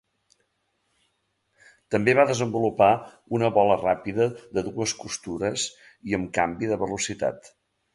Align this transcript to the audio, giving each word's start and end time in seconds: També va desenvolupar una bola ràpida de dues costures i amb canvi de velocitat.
També 1.97 2.15
va 2.21 2.25
desenvolupar 2.33 2.89
una 3.41 3.53
bola 3.61 3.79
ràpida 3.85 4.29
de 4.59 4.67
dues 4.73 4.99
costures 5.07 5.71
i 6.13 6.21
amb 6.21 6.37
canvi 6.41 6.75
de 6.77 6.85
velocitat. 6.89 7.59